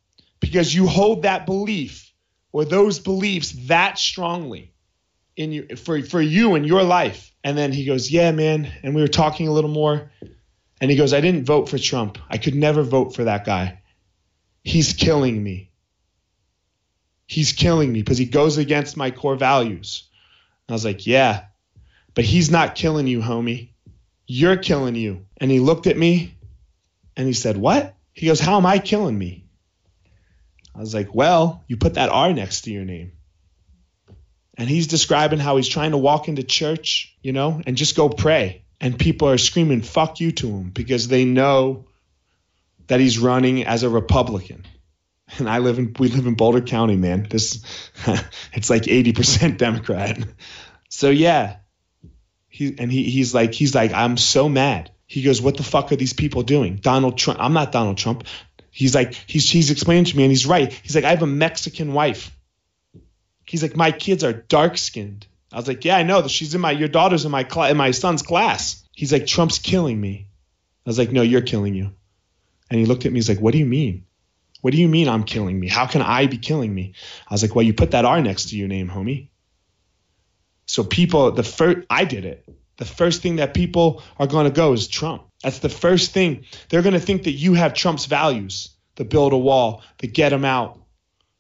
because 0.40 0.75
you 0.75 0.87
hold 0.87 1.22
that 1.22 1.46
belief 1.46 2.12
or 2.52 2.64
those 2.64 2.98
beliefs 2.98 3.52
that 3.69 3.98
strongly 3.98 4.72
in 5.37 5.52
you 5.52 5.76
for, 5.76 6.02
for 6.02 6.20
you 6.20 6.54
in 6.54 6.64
your 6.64 6.82
life. 6.82 7.34
And 7.44 7.56
then 7.56 7.72
he 7.72 7.84
goes, 7.84 8.10
Yeah, 8.10 8.32
man. 8.32 8.70
And 8.82 8.94
we 8.94 9.00
were 9.00 9.08
talking 9.08 9.48
a 9.48 9.52
little 9.52 9.70
more. 9.70 10.10
And 10.81 10.90
he 10.90 10.96
goes, 10.96 11.12
I 11.12 11.20
didn't 11.20 11.44
vote 11.44 11.69
for 11.69 11.78
Trump. 11.78 12.19
I 12.28 12.38
could 12.38 12.54
never 12.54 12.82
vote 12.82 13.14
for 13.14 13.25
that 13.25 13.44
guy. 13.44 13.82
He's 14.64 14.94
killing 14.94 15.42
me. 15.42 15.69
He's 17.30 17.52
killing 17.52 17.92
me 17.92 18.02
because 18.02 18.18
he 18.18 18.24
goes 18.24 18.58
against 18.58 18.96
my 18.96 19.12
core 19.12 19.36
values. 19.36 20.02
I 20.68 20.72
was 20.72 20.84
like, 20.84 21.06
Yeah, 21.06 21.44
but 22.14 22.24
he's 22.24 22.50
not 22.50 22.74
killing 22.74 23.06
you, 23.06 23.20
homie. 23.20 23.68
You're 24.26 24.56
killing 24.56 24.96
you. 24.96 25.26
And 25.36 25.48
he 25.48 25.60
looked 25.60 25.86
at 25.86 25.96
me 25.96 26.34
and 27.16 27.28
he 27.28 27.32
said, 27.32 27.56
What? 27.56 27.94
He 28.14 28.26
goes, 28.26 28.40
How 28.40 28.56
am 28.56 28.66
I 28.66 28.80
killing 28.80 29.16
me? 29.16 29.44
I 30.74 30.80
was 30.80 30.92
like, 30.92 31.14
Well, 31.14 31.62
you 31.68 31.76
put 31.76 31.94
that 31.94 32.08
R 32.08 32.32
next 32.32 32.62
to 32.62 32.72
your 32.72 32.84
name. 32.84 33.12
And 34.58 34.68
he's 34.68 34.88
describing 34.88 35.38
how 35.38 35.56
he's 35.56 35.68
trying 35.68 35.92
to 35.92 35.98
walk 35.98 36.26
into 36.26 36.42
church, 36.42 37.16
you 37.22 37.32
know, 37.32 37.62
and 37.64 37.76
just 37.76 37.94
go 37.94 38.08
pray. 38.08 38.64
And 38.80 38.98
people 38.98 39.28
are 39.28 39.38
screaming, 39.38 39.82
fuck 39.82 40.18
you 40.18 40.32
to 40.32 40.48
him 40.48 40.70
because 40.70 41.06
they 41.06 41.24
know 41.24 41.84
that 42.88 42.98
he's 42.98 43.20
running 43.20 43.66
as 43.66 43.84
a 43.84 43.88
Republican. 43.88 44.64
And 45.38 45.48
I 45.48 45.58
live 45.58 45.78
in, 45.78 45.94
we 45.98 46.08
live 46.08 46.26
in 46.26 46.34
Boulder 46.34 46.60
County, 46.60 46.96
man. 46.96 47.26
This, 47.28 47.64
it's 48.52 48.70
like 48.70 48.82
80% 48.82 49.56
Democrat. 49.56 50.18
So 50.88 51.08
yeah, 51.08 51.56
he 52.48 52.74
and 52.76 52.92
he 52.92 53.04
he's 53.04 53.32
like 53.32 53.54
he's 53.54 53.74
like 53.74 53.92
I'm 53.92 54.16
so 54.16 54.48
mad. 54.48 54.90
He 55.06 55.22
goes, 55.22 55.40
"What 55.40 55.56
the 55.56 55.62
fuck 55.62 55.92
are 55.92 55.96
these 55.96 56.12
people 56.12 56.42
doing?" 56.42 56.76
Donald 56.76 57.16
Trump. 57.16 57.40
I'm 57.40 57.52
not 57.52 57.72
Donald 57.72 57.96
Trump. 57.96 58.24
He's 58.70 58.94
like 58.94 59.14
he's 59.14 59.48
he's 59.48 59.70
explaining 59.70 60.04
to 60.06 60.16
me 60.16 60.24
and 60.24 60.32
he's 60.32 60.46
right. 60.46 60.70
He's 60.70 60.94
like 60.94 61.04
I 61.04 61.10
have 61.10 61.22
a 61.22 61.26
Mexican 61.26 61.94
wife. 61.94 62.36
He's 63.46 63.62
like 63.62 63.76
my 63.76 63.92
kids 63.92 64.24
are 64.24 64.32
dark 64.32 64.76
skinned. 64.76 65.26
I 65.52 65.56
was 65.56 65.68
like, 65.68 65.84
yeah, 65.84 65.96
I 65.96 66.02
know. 66.02 66.26
She's 66.28 66.54
in 66.54 66.60
my 66.60 66.72
your 66.72 66.88
daughter's 66.88 67.24
in 67.24 67.30
my 67.30 67.48
cl- 67.48 67.70
in 67.70 67.76
my 67.76 67.92
son's 67.92 68.22
class. 68.22 68.84
He's 68.92 69.12
like, 69.12 69.26
Trump's 69.26 69.58
killing 69.58 69.98
me. 70.00 70.28
I 70.84 70.90
was 70.90 70.98
like, 70.98 71.12
no, 71.12 71.22
you're 71.22 71.40
killing 71.40 71.74
you. 71.74 71.92
And 72.68 72.78
he 72.78 72.86
looked 72.86 73.06
at 73.06 73.12
me. 73.12 73.18
He's 73.18 73.28
like, 73.28 73.40
what 73.40 73.52
do 73.52 73.58
you 73.58 73.66
mean? 73.66 74.04
What 74.60 74.72
do 74.72 74.78
you 74.78 74.88
mean 74.88 75.08
I'm 75.08 75.24
killing 75.24 75.58
me? 75.58 75.68
How 75.68 75.86
can 75.86 76.02
I 76.02 76.26
be 76.26 76.38
killing 76.38 76.74
me? 76.74 76.94
I 77.28 77.34
was 77.34 77.42
like, 77.42 77.54
well, 77.54 77.64
you 77.64 77.72
put 77.72 77.92
that 77.92 78.04
R 78.04 78.20
next 78.20 78.50
to 78.50 78.56
your 78.56 78.68
name, 78.68 78.88
homie. 78.88 79.28
So 80.66 80.84
people, 80.84 81.32
the 81.32 81.42
first, 81.42 81.86
I 81.88 82.04
did 82.04 82.24
it. 82.24 82.48
The 82.76 82.84
first 82.84 83.22
thing 83.22 83.36
that 83.36 83.54
people 83.54 84.02
are 84.18 84.26
going 84.26 84.44
to 84.44 84.52
go 84.52 84.72
is 84.72 84.88
Trump. 84.88 85.24
That's 85.42 85.58
the 85.58 85.68
first 85.68 86.12
thing. 86.12 86.44
They're 86.68 86.82
going 86.82 86.94
to 86.94 87.00
think 87.00 87.24
that 87.24 87.32
you 87.32 87.54
have 87.54 87.74
Trump's 87.74 88.06
values 88.06 88.70
the 89.00 89.04
build 89.06 89.32
a 89.32 89.38
wall, 89.38 89.82
the 89.98 90.06
get 90.06 90.28
them 90.28 90.44
out, 90.44 90.78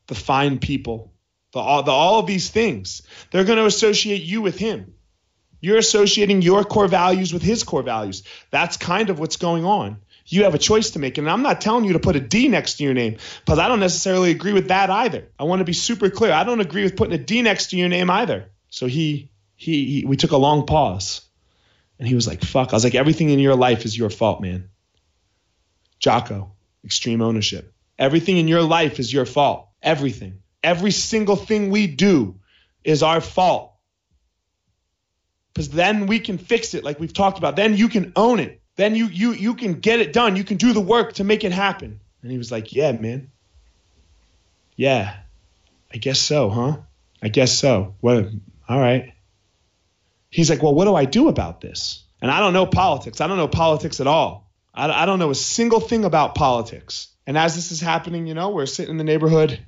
the 0.06 0.14
find 0.14 0.62
people, 0.62 1.12
the 1.52 1.58
all, 1.58 1.82
the, 1.82 1.90
all 1.90 2.20
of 2.20 2.26
these 2.26 2.48
things. 2.48 3.02
They're 3.30 3.44
going 3.44 3.58
to 3.58 3.66
associate 3.66 4.22
you 4.22 4.40
with 4.40 4.56
him. 4.56 4.94
You're 5.60 5.76
associating 5.76 6.40
your 6.40 6.64
core 6.64 6.88
values 6.88 7.34
with 7.34 7.42
his 7.42 7.62
core 7.64 7.82
values. 7.82 8.22
That's 8.50 8.78
kind 8.78 9.10
of 9.10 9.18
what's 9.18 9.36
going 9.36 9.66
on. 9.66 9.98
You 10.32 10.44
have 10.44 10.54
a 10.54 10.58
choice 10.58 10.90
to 10.90 10.98
make. 10.98 11.18
And 11.18 11.28
I'm 11.28 11.42
not 11.42 11.60
telling 11.60 11.84
you 11.84 11.94
to 11.94 11.98
put 11.98 12.16
a 12.16 12.20
D 12.20 12.48
next 12.48 12.74
to 12.74 12.84
your 12.84 12.94
name 12.94 13.18
because 13.44 13.58
I 13.58 13.68
don't 13.68 13.80
necessarily 13.80 14.30
agree 14.30 14.52
with 14.52 14.68
that 14.68 14.88
either. 14.88 15.28
I 15.38 15.44
want 15.44 15.58
to 15.60 15.64
be 15.64 15.72
super 15.72 16.08
clear. 16.08 16.32
I 16.32 16.44
don't 16.44 16.60
agree 16.60 16.84
with 16.84 16.96
putting 16.96 17.14
a 17.14 17.22
D 17.22 17.42
next 17.42 17.70
to 17.70 17.76
your 17.76 17.88
name 17.88 18.10
either. 18.10 18.50
So 18.68 18.86
he, 18.86 19.32
he, 19.56 19.84
he 19.86 20.06
we 20.06 20.16
took 20.16 20.30
a 20.30 20.36
long 20.36 20.66
pause. 20.66 21.22
And 21.98 22.08
he 22.08 22.14
was 22.14 22.26
like, 22.26 22.42
fuck. 22.42 22.72
I 22.72 22.76
was 22.76 22.84
like, 22.84 22.94
everything 22.94 23.28
in 23.28 23.40
your 23.40 23.56
life 23.56 23.84
is 23.84 23.98
your 23.98 24.08
fault, 24.08 24.40
man. 24.40 24.70
Jocko, 25.98 26.52
extreme 26.82 27.20
ownership. 27.20 27.74
Everything 27.98 28.38
in 28.38 28.48
your 28.48 28.62
life 28.62 28.98
is 28.98 29.12
your 29.12 29.26
fault. 29.26 29.68
Everything. 29.82 30.40
Every 30.62 30.92
single 30.92 31.36
thing 31.36 31.70
we 31.70 31.86
do 31.86 32.40
is 32.84 33.02
our 33.02 33.20
fault. 33.20 33.74
Because 35.52 35.68
then 35.68 36.06
we 36.06 36.20
can 36.20 36.38
fix 36.38 36.72
it, 36.72 36.84
like 36.84 36.98
we've 36.98 37.12
talked 37.12 37.36
about. 37.36 37.56
Then 37.56 37.76
you 37.76 37.88
can 37.88 38.12
own 38.16 38.38
it. 38.38 38.59
Then 38.76 38.94
you 38.94 39.06
you 39.06 39.32
you 39.32 39.54
can 39.54 39.74
get 39.74 40.00
it 40.00 40.12
done. 40.12 40.36
You 40.36 40.44
can 40.44 40.56
do 40.56 40.72
the 40.72 40.80
work 40.80 41.14
to 41.14 41.24
make 41.24 41.44
it 41.44 41.52
happen. 41.52 42.00
And 42.22 42.30
he 42.30 42.38
was 42.38 42.50
like, 42.50 42.72
Yeah, 42.72 42.92
man. 42.92 43.30
Yeah. 44.76 45.14
I 45.92 45.98
guess 45.98 46.20
so, 46.20 46.50
huh? 46.50 46.76
I 47.22 47.28
guess 47.28 47.58
so. 47.58 47.94
What 48.00 48.28
all 48.68 48.80
right. 48.80 49.12
He's 50.30 50.48
like, 50.48 50.62
well, 50.62 50.74
what 50.74 50.84
do 50.84 50.94
I 50.94 51.04
do 51.04 51.28
about 51.28 51.60
this? 51.60 52.04
And 52.22 52.30
I 52.30 52.38
don't 52.38 52.52
know 52.52 52.66
politics. 52.66 53.20
I 53.20 53.26
don't 53.26 53.36
know 53.36 53.48
politics 53.48 54.00
at 54.00 54.06
all. 54.06 54.48
I, 54.72 54.88
I 54.88 55.06
don't 55.06 55.18
know 55.18 55.30
a 55.30 55.34
single 55.34 55.80
thing 55.80 56.04
about 56.04 56.36
politics. 56.36 57.08
And 57.26 57.36
as 57.36 57.56
this 57.56 57.72
is 57.72 57.80
happening, 57.80 58.28
you 58.28 58.34
know, 58.34 58.50
we're 58.50 58.66
sitting 58.66 58.92
in 58.92 58.96
the 58.96 59.04
neighborhood 59.04 59.58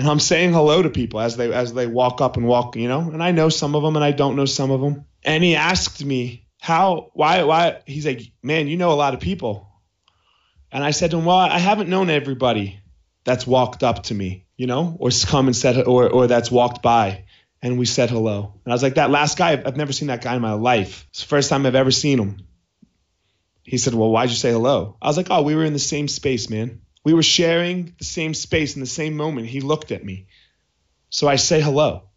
and 0.00 0.08
I'm 0.08 0.20
saying 0.20 0.52
hello 0.52 0.82
to 0.82 0.90
people 0.90 1.20
as 1.20 1.36
they 1.36 1.52
as 1.52 1.74
they 1.74 1.86
walk 1.86 2.20
up 2.20 2.36
and 2.38 2.46
walk, 2.46 2.76
you 2.76 2.88
know, 2.88 3.00
and 3.00 3.22
I 3.22 3.32
know 3.32 3.50
some 3.50 3.74
of 3.74 3.82
them 3.82 3.96
and 3.96 4.04
I 4.04 4.12
don't 4.12 4.36
know 4.36 4.46
some 4.46 4.70
of 4.70 4.80
them. 4.80 5.04
And 5.24 5.44
he 5.44 5.56
asked 5.56 6.02
me 6.02 6.46
how, 6.60 7.10
why, 7.14 7.42
why? 7.42 7.82
He's 7.86 8.06
like, 8.06 8.32
man, 8.42 8.68
you 8.68 8.76
know 8.76 8.92
a 8.92 8.94
lot 8.94 9.14
of 9.14 9.20
people. 9.20 9.68
And 10.70 10.84
I 10.84 10.92
said 10.92 11.10
to 11.10 11.18
him, 11.18 11.24
well, 11.24 11.36
I 11.36 11.58
haven't 11.58 11.88
known 11.88 12.10
everybody 12.10 12.80
that's 13.24 13.46
walked 13.46 13.82
up 13.82 14.04
to 14.04 14.14
me, 14.14 14.46
you 14.56 14.66
know, 14.66 14.96
or 15.00 15.10
come 15.26 15.46
and 15.46 15.56
said, 15.56 15.86
or 15.86 16.08
or 16.08 16.26
that's 16.26 16.50
walked 16.50 16.82
by 16.82 17.24
and 17.62 17.78
we 17.78 17.86
said 17.86 18.10
hello. 18.10 18.54
And 18.64 18.72
I 18.72 18.74
was 18.74 18.82
like, 18.82 18.94
that 18.94 19.10
last 19.10 19.36
guy, 19.36 19.52
I've 19.52 19.76
never 19.76 19.92
seen 19.92 20.08
that 20.08 20.22
guy 20.22 20.34
in 20.34 20.42
my 20.42 20.52
life. 20.52 21.06
It's 21.10 21.20
the 21.20 21.28
first 21.28 21.50
time 21.50 21.66
I've 21.66 21.74
ever 21.74 21.90
seen 21.90 22.18
him. 22.18 22.46
He 23.62 23.78
said, 23.78 23.94
well, 23.94 24.10
why'd 24.10 24.30
you 24.30 24.36
say 24.36 24.50
hello? 24.50 24.96
I 25.00 25.08
was 25.08 25.16
like, 25.16 25.28
oh, 25.30 25.42
we 25.42 25.54
were 25.54 25.64
in 25.64 25.74
the 25.74 25.78
same 25.78 26.08
space, 26.08 26.48
man. 26.48 26.80
We 27.04 27.12
were 27.12 27.22
sharing 27.22 27.94
the 27.98 28.04
same 28.04 28.34
space 28.34 28.74
in 28.74 28.80
the 28.80 28.86
same 28.86 29.16
moment. 29.16 29.46
He 29.46 29.60
looked 29.60 29.92
at 29.92 30.04
me. 30.04 30.26
So 31.10 31.28
I 31.28 31.36
say 31.36 31.60
hello. 31.60 32.09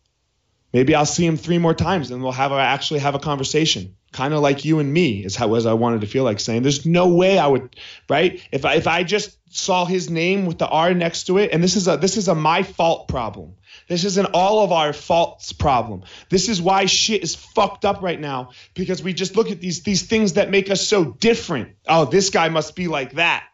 Maybe 0.73 0.95
I'll 0.95 1.05
see 1.05 1.25
him 1.25 1.37
three 1.37 1.59
more 1.59 1.75
times 1.75 2.09
and 2.09 2.23
we'll 2.23 2.31
have 2.31 2.51
a, 2.51 2.55
actually 2.55 3.01
have 3.01 3.13
a 3.15 3.19
conversation. 3.19 3.95
Kind 4.11 4.33
of 4.33 4.41
like 4.41 4.65
you 4.65 4.79
and 4.79 4.91
me 4.91 5.23
is 5.23 5.35
how 5.35 5.53
as 5.55 5.65
I 5.65 5.73
wanted 5.73 6.01
to 6.01 6.07
feel 6.07 6.23
like 6.23 6.39
saying. 6.39 6.63
There's 6.63 6.85
no 6.85 7.09
way 7.09 7.37
I 7.37 7.47
would, 7.47 7.75
right? 8.09 8.41
If 8.51 8.65
I 8.65 8.75
if 8.75 8.87
I 8.87 9.03
just 9.03 9.37
saw 9.55 9.85
his 9.85 10.09
name 10.09 10.45
with 10.45 10.59
the 10.59 10.67
R 10.67 10.93
next 10.93 11.25
to 11.25 11.39
it, 11.39 11.51
and 11.51 11.63
this 11.63 11.75
is 11.75 11.87
a 11.87 11.97
this 11.97 12.17
is 12.17 12.27
a 12.27 12.35
my 12.35 12.61
fault 12.61 13.07
problem. 13.07 13.55
This 13.87 14.03
isn't 14.05 14.29
all 14.33 14.63
of 14.63 14.71
our 14.71 14.93
faults 14.93 15.51
problem. 15.51 16.03
This 16.29 16.47
is 16.47 16.61
why 16.61 16.85
shit 16.85 17.23
is 17.23 17.33
fucked 17.33 17.85
up 17.85 18.03
right 18.03 18.19
now 18.19 18.51
because 18.75 19.01
we 19.01 19.13
just 19.13 19.35
look 19.35 19.49
at 19.49 19.59
these 19.59 19.81
these 19.81 20.03
things 20.03 20.33
that 20.33 20.51
make 20.51 20.69
us 20.69 20.87
so 20.87 21.05
different. 21.05 21.75
Oh, 21.87 22.05
this 22.05 22.29
guy 22.29 22.49
must 22.49 22.75
be 22.75 22.87
like 22.87 23.13
that. 23.13 23.47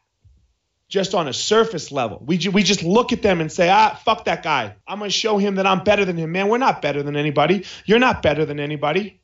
Just 0.89 1.13
on 1.13 1.27
a 1.27 1.33
surface 1.33 1.91
level. 1.91 2.21
We, 2.25 2.37
ju- 2.37 2.51
we 2.51 2.63
just 2.63 2.83
look 2.83 3.13
at 3.13 3.21
them 3.21 3.39
and 3.39 3.51
say, 3.51 3.69
ah, 3.69 3.99
fuck 4.03 4.25
that 4.25 4.43
guy. 4.43 4.75
I'm 4.87 4.97
going 4.97 5.09
to 5.11 5.15
show 5.15 5.37
him 5.37 5.55
that 5.55 5.67
I'm 5.67 5.83
better 5.83 6.03
than 6.03 6.17
him. 6.17 6.31
Man, 6.31 6.49
we're 6.49 6.57
not 6.57 6.81
better 6.81 7.03
than 7.03 7.15
anybody. 7.15 7.65
You're 7.85 7.99
not 7.99 8.23
better 8.23 8.43
than 8.43 8.59
anybody. 8.59 9.21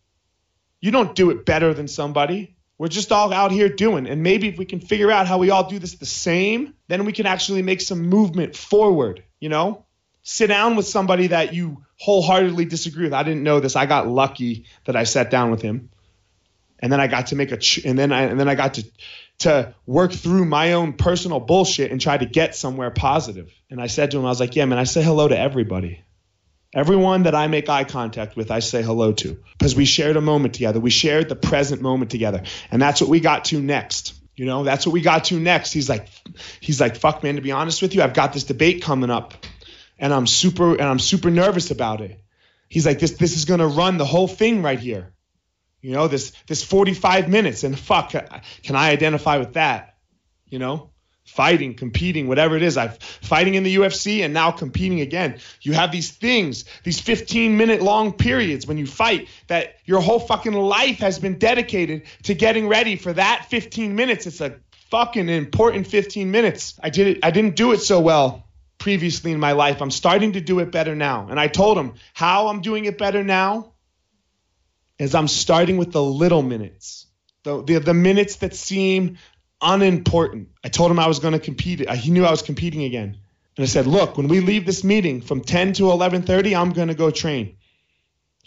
You 0.79 0.91
don't 0.91 1.15
do 1.15 1.31
it 1.31 1.43
better 1.45 1.73
than 1.73 1.87
somebody. 1.87 2.55
We're 2.77 2.87
just 2.87 3.11
all 3.11 3.33
out 3.33 3.51
here 3.51 3.67
doing. 3.67 4.05
And 4.07 4.21
maybe 4.21 4.47
if 4.47 4.57
we 4.57 4.65
can 4.65 4.79
figure 4.79 5.09
out 5.09 5.27
how 5.27 5.39
we 5.39 5.49
all 5.49 5.67
do 5.67 5.79
this 5.79 5.95
the 5.95 6.05
same, 6.05 6.75
then 6.87 7.05
we 7.05 7.13
can 7.13 7.25
actually 7.25 7.63
make 7.63 7.81
some 7.81 8.01
movement 8.03 8.55
forward, 8.55 9.23
you 9.39 9.49
know? 9.49 9.85
Sit 10.21 10.47
down 10.47 10.75
with 10.75 10.87
somebody 10.87 11.27
that 11.27 11.53
you 11.53 11.83
wholeheartedly 11.99 12.65
disagree 12.65 13.05
with. 13.05 13.13
I 13.13 13.23
didn't 13.23 13.43
know 13.43 13.59
this. 13.59 13.75
I 13.75 13.85
got 13.85 14.07
lucky 14.07 14.65
that 14.85 14.95
I 14.95 15.05
sat 15.05 15.31
down 15.31 15.49
with 15.51 15.61
him. 15.61 15.89
And 16.79 16.91
then 16.91 16.99
I 16.99 17.07
got 17.07 17.27
to 17.27 17.35
make 17.35 17.51
a 17.51 17.57
ch- 17.57 17.85
and 17.85 17.97
then 17.97 18.11
I 18.11 18.23
and 18.23 18.39
then 18.39 18.49
I 18.49 18.55
got 18.55 18.75
to 18.75 18.85
to 19.39 19.75
work 19.85 20.13
through 20.13 20.45
my 20.45 20.73
own 20.73 20.93
personal 20.93 21.39
bullshit 21.39 21.91
and 21.91 21.99
try 21.99 22.17
to 22.17 22.25
get 22.25 22.55
somewhere 22.55 22.91
positive. 22.91 23.51
And 23.69 23.81
I 23.81 23.87
said 23.87 24.11
to 24.11 24.17
him, 24.17 24.25
I 24.25 24.29
was 24.29 24.39
like, 24.39 24.55
yeah, 24.55 24.65
man, 24.65 24.79
I 24.79 24.85
say 24.85 25.03
hello 25.03 25.27
to 25.27 25.37
everybody. 25.37 26.01
Everyone 26.73 27.23
that 27.23 27.35
I 27.35 27.47
make 27.47 27.69
eye 27.69 27.85
contact 27.85 28.35
with, 28.35 28.51
I 28.51 28.59
say 28.59 28.81
hello 28.81 29.13
to 29.13 29.41
because 29.57 29.75
we 29.75 29.85
shared 29.85 30.17
a 30.17 30.21
moment 30.21 30.53
together. 30.53 30.79
We 30.79 30.89
shared 30.89 31.29
the 31.29 31.35
present 31.35 31.81
moment 31.81 32.11
together. 32.11 32.43
And 32.69 32.81
that's 32.81 32.99
what 33.01 33.09
we 33.09 33.19
got 33.19 33.45
to 33.45 33.61
next. 33.61 34.13
You 34.35 34.45
know, 34.45 34.63
that's 34.63 34.85
what 34.85 34.91
we 34.91 35.01
got 35.01 35.25
to 35.25 35.39
next. 35.39 35.71
He's 35.71 35.87
like, 35.87 36.09
he's 36.59 36.81
like, 36.81 36.97
fuck, 36.97 37.23
man, 37.23 37.35
to 37.35 37.41
be 37.41 37.53
honest 37.53 37.81
with 37.81 37.95
you, 37.95 38.01
I've 38.01 38.13
got 38.13 38.33
this 38.33 38.43
debate 38.43 38.83
coming 38.83 39.09
up 39.09 39.33
and 39.97 40.13
I'm 40.13 40.27
super, 40.27 40.73
and 40.73 40.83
I'm 40.83 40.99
super 40.99 41.31
nervous 41.31 41.71
about 41.71 42.01
it. 42.01 42.21
He's 42.67 42.85
like, 42.85 42.99
this, 42.99 43.11
this 43.11 43.37
is 43.37 43.45
going 43.45 43.61
to 43.61 43.67
run 43.67 43.97
the 43.97 44.05
whole 44.05 44.27
thing 44.27 44.61
right 44.61 44.79
here. 44.79 45.13
You 45.85 45.91
know, 45.91 46.07
this, 46.07 46.31
this 46.47 46.63
45 46.63 47.29
minutes 47.29 47.63
and 47.63 47.77
fuck, 47.77 48.15
uh, 48.15 48.39
can 48.63 48.75
I 48.75 48.89
identify 48.89 49.37
with 49.37 49.53
that? 49.53 49.97
You 50.49 50.57
know, 50.57 50.89
fighting, 51.25 51.75
competing, 51.75 52.27
whatever 52.27 52.57
it 52.57 52.63
is. 52.63 52.75
I've 52.75 52.97
fighting 52.97 53.53
in 53.53 53.61
the 53.61 53.75
UFC 53.75 54.25
and 54.25 54.33
now 54.33 54.49
competing 54.49 55.01
again. 55.01 55.37
You 55.61 55.73
have 55.73 55.91
these 55.91 56.09
things, 56.09 56.65
these 56.83 56.99
15 56.99 57.55
minute 57.55 57.83
long 57.83 58.13
periods 58.13 58.65
when 58.65 58.79
you 58.79 58.87
fight 58.87 59.29
that 59.45 59.75
your 59.85 60.01
whole 60.01 60.19
fucking 60.19 60.53
life 60.53 60.97
has 60.99 61.19
been 61.19 61.37
dedicated 61.37 62.07
to 62.23 62.33
getting 62.33 62.67
ready 62.67 62.95
for 62.95 63.13
that 63.13 63.45
15 63.51 63.95
minutes. 63.95 64.25
It's 64.25 64.41
a 64.41 64.55
fucking 64.89 65.29
important 65.29 65.85
15 65.85 66.31
minutes. 66.31 66.79
I 66.81 66.89
did 66.89 67.17
it 67.17 67.19
I 67.23 67.29
didn't 67.29 67.55
do 67.55 67.73
it 67.73 67.77
so 67.77 67.99
well 67.99 68.47
previously 68.79 69.31
in 69.31 69.39
my 69.39 69.51
life. 69.51 69.83
I'm 69.83 69.91
starting 69.91 70.31
to 70.31 70.41
do 70.41 70.57
it 70.61 70.71
better 70.71 70.95
now. 70.95 71.27
And 71.29 71.39
I 71.39 71.47
told 71.47 71.77
him 71.77 71.93
how 72.15 72.47
I'm 72.47 72.61
doing 72.61 72.85
it 72.85 72.97
better 72.97 73.23
now 73.23 73.74
is 74.99 75.15
I'm 75.15 75.27
starting 75.27 75.77
with 75.77 75.91
the 75.91 76.03
little 76.03 76.41
minutes. 76.41 77.07
The, 77.43 77.63
the, 77.63 77.79
the 77.79 77.93
minutes 77.93 78.37
that 78.37 78.55
seem 78.55 79.17
unimportant. 79.61 80.49
I 80.63 80.69
told 80.69 80.91
him 80.91 80.99
I 80.99 81.07
was 81.07 81.19
going 81.19 81.33
to 81.33 81.39
compete. 81.39 81.89
He 81.89 82.11
knew 82.11 82.25
I 82.25 82.31
was 82.31 82.41
competing 82.41 82.83
again. 82.83 83.17
And 83.57 83.63
I 83.63 83.67
said, 83.67 83.87
"Look, 83.87 84.17
when 84.17 84.27
we 84.27 84.41
leave 84.41 84.65
this 84.65 84.83
meeting 84.83 85.21
from 85.21 85.41
10 85.41 85.73
to 85.73 85.83
11:30, 85.83 86.59
I'm 86.59 86.71
going 86.71 86.89
to 86.89 86.93
go 86.93 87.09
train. 87.09 87.57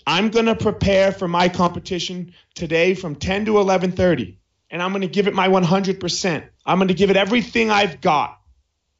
I'm 0.06 0.28
going 0.28 0.46
to 0.46 0.54
prepare 0.54 1.12
for 1.12 1.28
my 1.28 1.48
competition 1.48 2.34
today 2.54 2.94
from 2.94 3.16
10 3.16 3.46
to 3.46 3.52
11:30, 3.52 4.36
and 4.70 4.82
I'm 4.82 4.90
going 4.90 5.02
to 5.02 5.08
give 5.08 5.26
it 5.26 5.34
my 5.34 5.48
100%. 5.48 6.48
I'm 6.66 6.78
going 6.78 6.88
to 6.88 6.94
give 6.94 7.10
it 7.10 7.16
everything 7.16 7.70
I've 7.70 8.00
got 8.00 8.38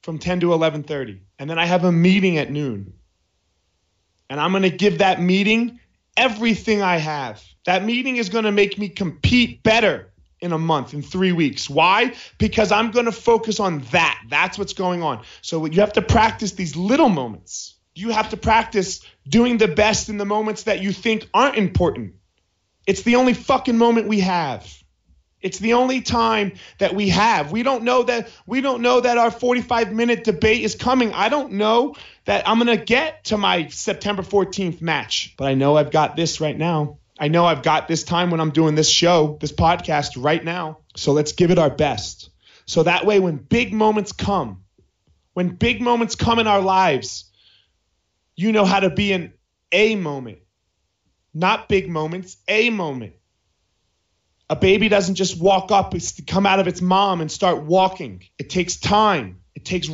from 0.03 0.19
10 0.19 0.41
to 0.41 0.47
11:30. 0.49 1.21
And 1.39 1.49
then 1.49 1.59
I 1.59 1.67
have 1.67 1.85
a 1.85 1.93
meeting 1.93 2.39
at 2.39 2.51
noon. 2.51 2.95
And 4.31 4.41
I'm 4.41 4.51
going 4.51 4.63
to 4.63 4.71
give 4.71 4.99
that 4.99 5.21
meeting 5.21 5.81
everything 6.19 6.83
I 6.83 6.97
have. 6.97 7.43
That 7.65 7.85
meeting 7.85 8.17
is 8.17 8.29
going 8.29 8.45
to 8.45 8.53
make 8.53 8.77
me 8.79 8.89
compete 8.89 9.63
better 9.63 10.11
in 10.41 10.53
a 10.53 10.59
month, 10.59 10.95
in 10.95 11.03
three 11.03 11.33
weeks. 11.33 11.69
Why? 11.71 12.15
Because 12.39 12.71
I'm 12.73 12.91
going 12.91 13.07
to 13.07 13.13
focus 13.13 13.61
on 13.61 13.81
that. 13.93 14.23
That's 14.29 14.59
what's 14.59 14.73
going 14.73 15.03
on. 15.03 15.25
So 15.43 15.65
you 15.67 15.81
have 15.81 15.95
to 15.95 16.03
practice 16.03 16.53
these 16.53 16.77
little 16.77 17.09
moments. 17.09 17.75
You 17.95 18.11
have 18.11 18.31
to 18.31 18.37
practice 18.37 19.01
doing 19.29 19.59
the 19.59 19.69
best 19.69 20.09
in 20.09 20.19
the 20.19 20.25
moments 20.25 20.65
that 20.65 20.81
you 20.81 20.93
think 20.93 21.29
aren't 21.35 21.57
important. 21.57 22.15
It's 22.87 23.03
the 23.03 23.17
only 23.17 23.35
fucking 23.35 23.77
moment 23.77 24.09
we 24.09 24.21
have. 24.21 24.78
It's 25.41 25.59
the 25.59 25.75
only 25.75 26.01
time 26.01 26.53
that 26.79 26.95
we 26.95 27.11
have. 27.11 27.53
We 27.53 27.63
don't 27.63 27.85
know 27.85 28.03
that 28.03 28.29
we 28.47 28.61
don't 28.61 28.83
know 28.83 29.01
that 29.01 29.19
our 29.19 29.31
45 29.31 29.93
minute 29.93 30.25
debate 30.25 30.63
is 30.63 30.75
coming. 30.75 31.13
I 31.13 31.29
don't 31.29 31.53
know 31.53 31.95
that 32.25 32.49
I'm 32.49 32.59
going 32.59 32.77
to 32.77 32.85
get 32.85 33.25
to 33.27 33.39
my 33.39 33.69
September 33.69 34.23
14th 34.23 34.81
match, 34.83 35.35
but 35.37 35.47
I 35.47 35.55
know 35.55 35.77
I've 35.77 35.93
got 35.93 36.17
this 36.17 36.41
right 36.41 36.57
now. 36.57 36.99
I 37.21 37.29
know 37.29 37.45
I've 37.45 37.63
got 37.63 37.89
this 37.89 38.05
time 38.05 38.31
when 38.31 38.41
I'm 38.41 38.51
doing 38.51 38.75
this 38.75 38.89
show, 38.89 39.39
this 39.41 39.53
podcast 39.53 40.23
right 40.23 40.43
now. 40.43 40.79
So 40.97 41.13
let's 41.13 41.33
give 41.33 41.51
it 41.51 41.59
our 41.59 41.71
best. 41.71 42.31
So 42.67 42.83
that 42.83 43.07
way, 43.07 43.19
when 43.19 43.37
big 43.37 43.73
moments 43.73 44.13
come, 44.13 44.65
when 45.35 45.49
big 45.51 45.81
moments 45.81 46.15
come 46.17 46.39
in 46.39 46.47
our 46.47 46.61
lives, 46.61 47.31
you 48.37 48.53
know 48.53 48.65
how 48.65 48.81
to 48.81 48.91
be 48.91 49.13
in 49.13 49.33
a 49.73 49.97
moment, 49.97 50.39
not 51.33 51.69
big 51.69 51.89
moments, 51.89 52.37
a 52.47 52.71
moment. 52.71 53.15
A 54.51 54.57
baby 54.57 54.89
doesn't 54.89 55.17
just 55.17 55.41
walk 55.41 55.73
up, 55.73 55.95
it's 55.95 56.13
to 56.13 56.23
come 56.23 56.47
out 56.47 56.61
of 56.61 56.69
its 56.69 56.81
mom 56.83 57.21
and 57.21 57.31
start 57.33 57.65
walking. 57.65 58.25
It 58.39 58.51
takes 58.51 58.77
time. 58.77 59.41
It 59.55 59.65
takes 59.65 59.89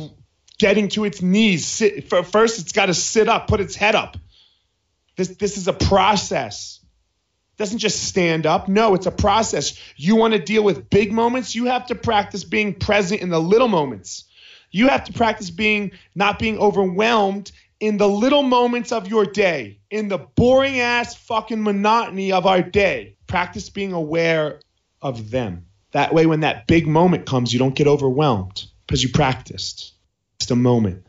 getting 0.59 0.89
to 0.89 1.05
its 1.05 1.21
knees. 1.21 1.65
Sit, 1.65 2.09
first, 2.09 2.59
it's 2.59 2.71
got 2.73 2.87
to 2.87 2.93
sit 2.93 3.29
up, 3.29 3.47
put 3.47 3.61
its 3.61 3.75
head 3.75 3.95
up. 3.95 4.17
This, 5.17 5.29
this 5.37 5.57
is 5.57 5.67
a 5.67 5.73
process 5.73 6.79
It 7.55 7.59
doesn't 7.59 7.79
just 7.79 8.03
stand 8.03 8.45
up. 8.47 8.67
No, 8.67 8.95
it's 8.95 9.05
a 9.05 9.11
process. 9.11 9.79
You 9.95 10.17
want 10.17 10.33
to 10.33 10.39
deal 10.39 10.63
with 10.63 10.89
big 10.89 11.13
moments, 11.13 11.55
you 11.55 11.65
have 11.65 11.87
to 11.87 11.95
practice 11.95 12.43
being 12.43 12.73
present 12.75 13.21
in 13.21 13.29
the 13.29 13.39
little 13.41 13.69
moments. 13.69 14.25
You 14.71 14.89
have 14.89 15.05
to 15.05 15.13
practice 15.13 15.51
being 15.51 15.91
not 16.15 16.39
being 16.39 16.59
overwhelmed 16.59 17.51
in 17.79 17.97
the 17.97 18.09
little 18.09 18.43
moments 18.43 18.91
of 18.91 19.07
your 19.07 19.25
day, 19.25 19.79
in 19.91 20.09
the 20.09 20.17
boring 20.17 20.79
ass 20.79 21.15
fucking 21.15 21.63
monotony 21.63 22.33
of 22.33 22.45
our 22.45 22.61
day. 22.61 23.14
Practice 23.27 23.69
being 23.69 23.93
aware 23.93 24.59
of 25.01 25.29
them. 25.31 25.65
That 25.91 26.13
way, 26.13 26.25
when 26.25 26.41
that 26.41 26.67
big 26.67 26.87
moment 26.87 27.25
comes, 27.25 27.53
you 27.53 27.59
don't 27.59 27.75
get 27.75 27.87
overwhelmed 27.87 28.65
because 28.85 29.01
you 29.01 29.09
practiced. 29.09 29.93
Just 30.39 30.51
a 30.51 30.55
moment. 30.55 31.05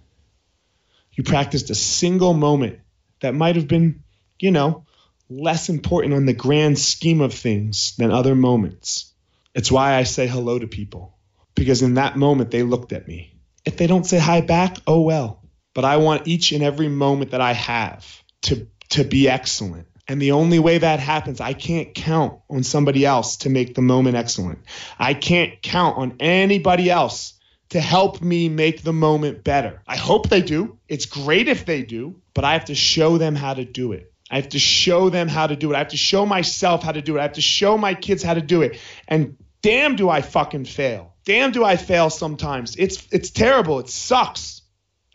You 1.12 1.25
practiced 1.25 1.70
a 1.70 1.75
single 1.75 2.35
moment 2.35 2.80
that 3.20 3.35
might 3.35 3.56
have 3.56 3.66
been, 3.66 4.04
you 4.38 4.50
know, 4.50 4.85
less 5.28 5.68
important 5.68 6.14
on 6.14 6.26
the 6.26 6.32
grand 6.32 6.78
scheme 6.78 7.20
of 7.20 7.35
things 7.35 7.96
than 7.96 8.11
other 8.11 8.35
moments. 8.35 9.12
It's 9.54 9.73
why 9.73 9.94
I 9.94 10.04
say 10.04 10.26
hello 10.26 10.58
to 10.58 10.66
people, 10.66 11.16
because 11.54 11.82
in 11.82 11.94
that 11.94 12.16
moment 12.16 12.50
they 12.50 12.62
looked 12.62 12.92
at 12.92 13.08
me. 13.08 13.35
If 13.64 13.76
they 13.76 13.87
don't 13.87 14.06
say 14.06 14.18
hi 14.18 14.42
back, 14.42 14.76
oh 14.87 15.00
well. 15.00 15.42
But 15.75 15.85
I 15.85 15.96
want 15.96 16.28
each 16.28 16.52
and 16.52 16.62
every 16.62 16.88
moment 16.88 17.32
that 17.32 17.40
I 17.40 17.54
have 17.54 18.06
to, 18.42 18.68
to 18.90 19.04
be 19.04 19.28
excellent. 19.28 19.88
And 20.08 20.22
the 20.22 20.32
only 20.32 20.58
way 20.58 20.78
that 20.78 21.00
happens, 21.00 21.40
I 21.40 21.52
can't 21.52 21.94
count 21.94 22.38
on 22.48 22.62
somebody 22.62 23.04
else 23.04 23.38
to 23.38 23.50
make 23.50 23.75
the 23.75 23.82
moment 23.82 24.16
excellent. 24.16 24.60
I 24.98 25.14
can't 25.14 25.60
count 25.62 25.98
on 25.98 26.16
anybody 26.20 26.90
else 26.90 27.34
to 27.70 27.80
help 27.80 28.22
me 28.22 28.48
make 28.48 28.82
the 28.82 28.92
moment 28.92 29.42
better. 29.42 29.82
I 29.86 29.96
hope 29.96 30.28
they 30.28 30.42
do. 30.42 30.78
It's 30.88 31.06
great 31.06 31.48
if 31.48 31.66
they 31.66 31.82
do, 31.82 32.20
but 32.34 32.44
I 32.44 32.52
have 32.52 32.66
to 32.66 32.75
show 32.75 33.18
them 33.18 33.34
how 33.34 33.54
to 33.54 33.64
do 33.64 33.92
it. 33.92 34.12
I 34.30 34.36
have 34.36 34.50
to 34.50 34.58
show 34.58 35.08
them 35.08 35.28
how 35.28 35.46
to 35.46 35.56
do 35.56 35.72
it. 35.72 35.76
I 35.76 35.78
have 35.78 35.88
to 35.88 35.96
show 35.96 36.26
myself 36.26 36.82
how 36.82 36.92
to 36.92 37.02
do 37.02 37.16
it. 37.16 37.20
I 37.20 37.22
have 37.22 37.32
to 37.34 37.40
show 37.40 37.78
my 37.78 37.94
kids 37.94 38.22
how 38.22 38.34
to 38.34 38.40
do 38.40 38.62
it. 38.62 38.78
And 39.06 39.36
damn 39.62 39.96
do 39.96 40.08
I 40.08 40.20
fucking 40.20 40.64
fail. 40.64 41.14
Damn 41.25 41.52
do 41.52 41.64
I 41.64 41.76
fail 41.76 42.10
sometimes. 42.10 42.76
It's 42.76 43.06
it's 43.10 43.30
terrible. 43.30 43.80
It 43.80 43.88
sucks. 43.88 44.62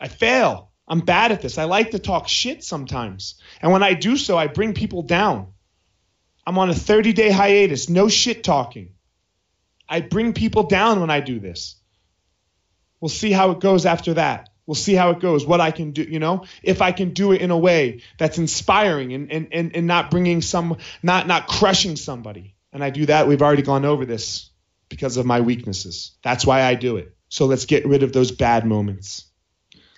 I 0.00 0.08
fail. 0.08 0.71
I'm 0.92 1.00
bad 1.00 1.32
at 1.32 1.40
this. 1.40 1.56
I 1.56 1.64
like 1.64 1.92
to 1.92 1.98
talk 1.98 2.28
shit 2.28 2.62
sometimes. 2.62 3.36
And 3.62 3.72
when 3.72 3.82
I 3.82 3.94
do 3.94 4.18
so, 4.18 4.36
I 4.36 4.46
bring 4.46 4.74
people 4.74 5.00
down. 5.00 5.54
I'm 6.46 6.58
on 6.58 6.68
a 6.68 6.74
30-day 6.74 7.30
hiatus, 7.30 7.88
no 7.88 8.10
shit 8.10 8.44
talking. 8.44 8.90
I 9.88 10.02
bring 10.02 10.34
people 10.34 10.64
down 10.64 11.00
when 11.00 11.08
I 11.08 11.20
do 11.20 11.40
this. 11.40 11.76
We'll 13.00 13.08
see 13.08 13.32
how 13.32 13.52
it 13.52 13.60
goes 13.60 13.86
after 13.86 14.12
that. 14.14 14.50
We'll 14.66 14.74
see 14.74 14.92
how 14.92 15.12
it 15.12 15.20
goes, 15.20 15.46
what 15.46 15.62
I 15.62 15.70
can 15.70 15.92
do, 15.92 16.02
you 16.02 16.18
know, 16.18 16.44
if 16.62 16.82
I 16.82 16.92
can 16.92 17.14
do 17.14 17.32
it 17.32 17.40
in 17.40 17.50
a 17.50 17.56
way 17.56 18.02
that's 18.18 18.36
inspiring 18.36 19.14
and, 19.14 19.32
and, 19.32 19.48
and, 19.50 19.74
and 19.74 19.86
not 19.86 20.10
bringing 20.10 20.42
some, 20.42 20.76
not, 21.02 21.26
not 21.26 21.46
crushing 21.46 21.96
somebody. 21.96 22.54
And 22.70 22.84
I 22.84 22.90
do 22.90 23.06
that. 23.06 23.26
We've 23.26 23.40
already 23.40 23.62
gone 23.62 23.86
over 23.86 24.04
this 24.04 24.50
because 24.90 25.16
of 25.16 25.24
my 25.24 25.40
weaknesses. 25.40 26.18
That's 26.22 26.44
why 26.44 26.60
I 26.64 26.74
do 26.74 26.98
it. 26.98 27.16
So 27.30 27.46
let's 27.46 27.64
get 27.64 27.86
rid 27.86 28.02
of 28.02 28.12
those 28.12 28.30
bad 28.30 28.66
moments. 28.66 29.31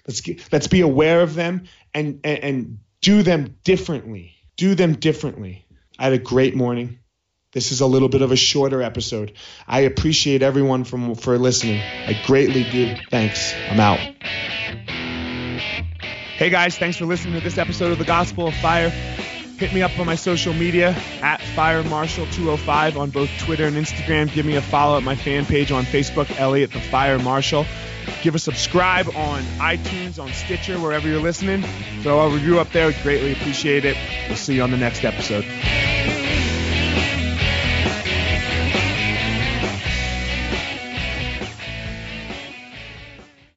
Let's 0.07 0.21
get, 0.21 0.53
let's 0.53 0.69
be 0.69 0.81
aware 0.83 1.23
of 1.23 1.35
them 1.35 1.65
and, 1.93 2.21
and, 2.25 2.39
and 2.39 2.79
do 3.01 3.23
them 3.23 3.57
differently. 3.65 4.35
Do 4.57 4.75
them 4.75 4.95
differently. 4.95 5.67
I 5.99 6.05
had 6.05 6.13
a 6.13 6.19
great 6.19 6.55
morning. 6.55 6.99
This 7.53 7.71
is 7.71 7.81
a 7.81 7.87
little 7.87 8.09
bit 8.09 8.21
of 8.23 8.33
a 8.33 8.37
shorter 8.37 8.83
episode. 8.83 9.33
I 9.67 9.81
appreciate 9.81 10.43
everyone 10.43 10.83
from 10.83 11.15
for 11.15 11.39
listening. 11.39 11.81
I 11.81 12.21
greatly 12.27 12.65
do. 12.65 12.97
Thanks. 13.11 13.55
I'm 13.71 13.79
out. 13.79 14.01
Hey 16.37 16.51
guys, 16.51 16.77
thanks 16.77 16.97
for 16.97 17.07
listening 17.07 17.35
to 17.35 17.41
this 17.41 17.59
episode 17.59 17.93
of 17.93 17.99
the 17.99 18.05
Gospel 18.05 18.49
of 18.49 18.55
Fire. 18.55 18.89
Hit 18.89 19.73
me 19.73 19.83
up 19.83 19.97
on 20.01 20.07
my 20.07 20.17
social 20.17 20.53
media 20.53 20.89
at 21.23 21.41
FireMarshal205 21.41 22.97
on 22.97 23.11
both 23.11 23.31
Twitter 23.39 23.67
and 23.67 23.77
Instagram. 23.77 24.33
Give 24.35 24.45
me 24.45 24.57
a 24.57 24.61
follow 24.61 24.97
at 24.97 25.05
my 25.05 25.15
fan 25.15 25.47
page 25.47 25.71
on 25.71 25.85
Facebook, 25.85 26.37
Eliot 26.41 26.73
the 26.73 26.81
Fire 26.81 27.21
Marshal. 27.21 27.65
Give 28.23 28.35
a 28.35 28.39
subscribe 28.39 29.09
on 29.09 29.43
iTunes, 29.59 30.23
on 30.23 30.33
Stitcher, 30.33 30.79
wherever 30.79 31.07
you're 31.09 31.21
listening. 31.21 31.63
Throw 32.03 32.21
a 32.21 32.31
review 32.31 32.59
up 32.61 32.71
there. 32.73 32.93
Greatly 33.03 33.33
appreciate 33.33 33.85
it. 33.85 33.97
We'll 34.29 34.37
see 34.37 34.57
you 34.57 34.63
on 34.63 34.71
the 34.71 34.77
next 34.77 35.05
episode. 35.05 35.45